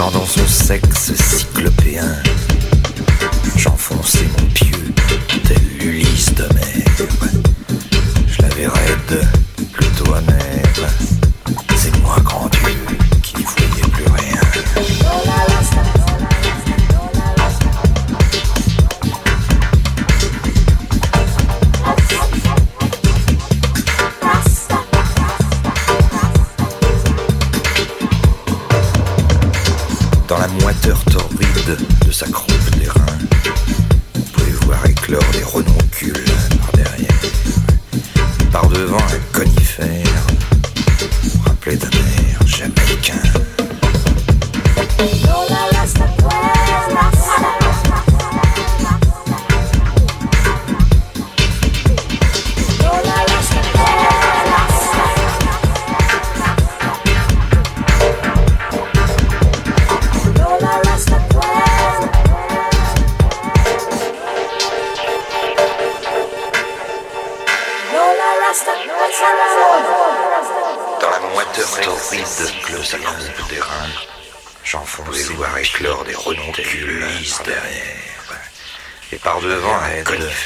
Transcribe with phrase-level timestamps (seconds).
[0.00, 2.16] quand dans son sexe cyclopéen,
[3.54, 4.94] j'enfonçais mon pieu
[5.46, 6.86] tel Ulysse de mer.
[8.26, 9.28] Je l'avais raide,
[9.74, 10.88] plutôt amère,
[11.76, 12.48] c'est moi grand
[30.80, 32.49] acteur torride de sa croix.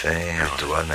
[0.07, 0.95] 哎，多呢。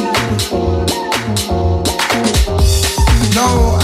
[3.33, 3.80] No,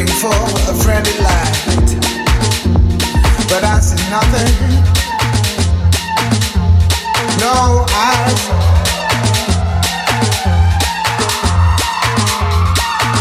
[0.00, 1.90] looking for a friendly light,
[3.48, 4.54] but I see nothing.
[7.38, 8.48] No eyes.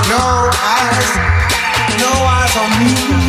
[0.07, 1.09] No eyes.
[1.99, 3.28] No eyes on me.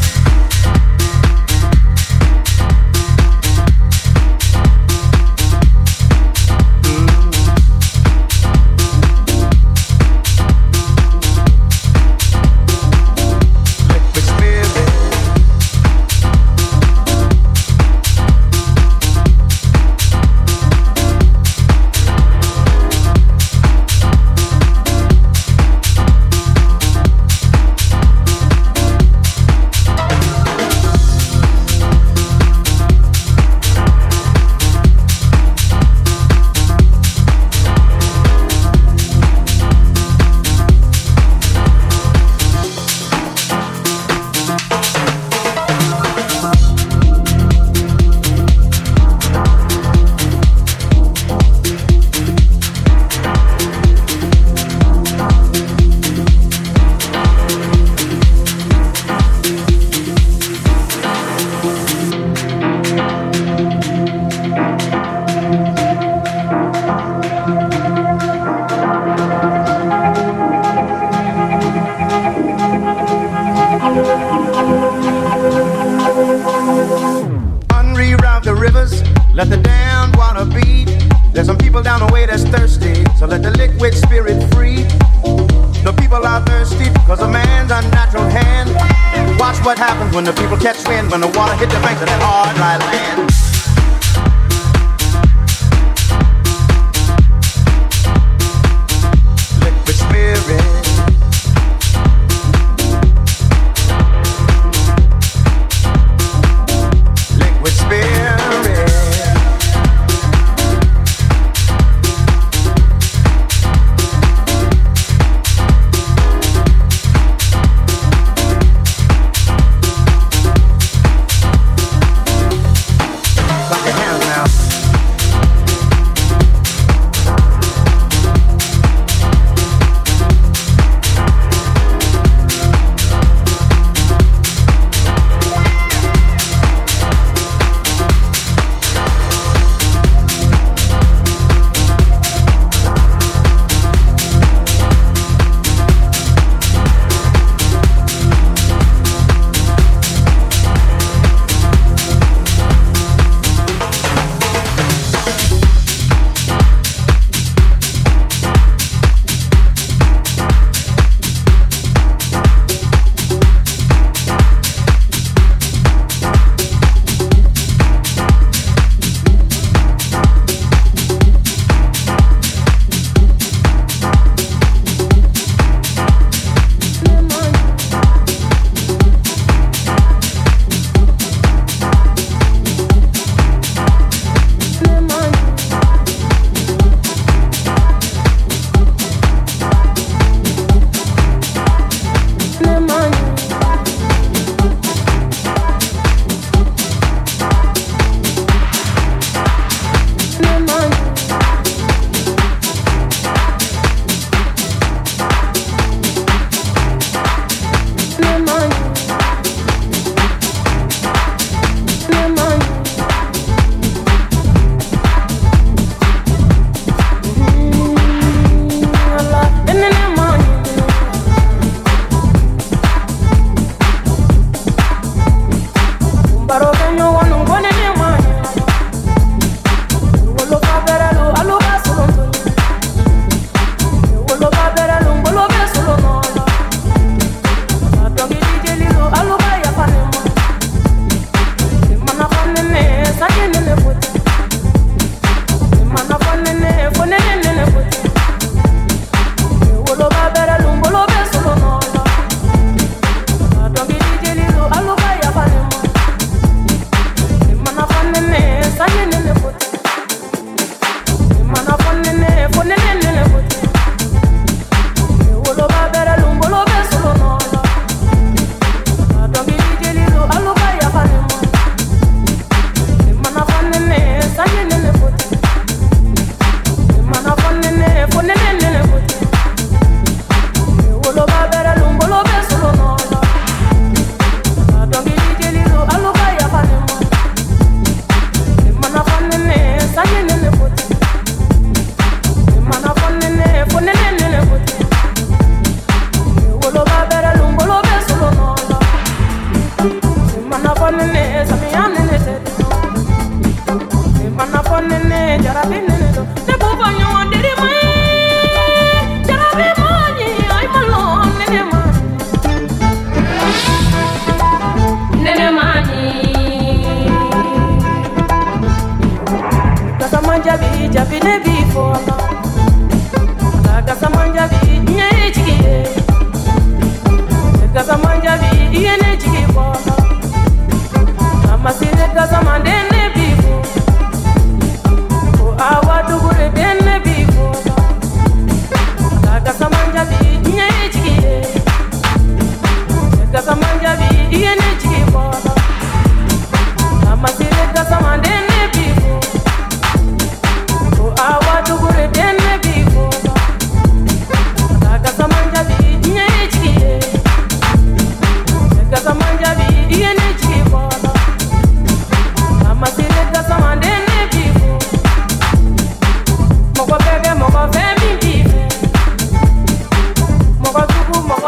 [89.71, 92.21] what happens when the people catch wind, when the water hit the banks of that
[92.21, 93.50] hard, dry land.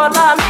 [0.04, 0.43] Uninvited guests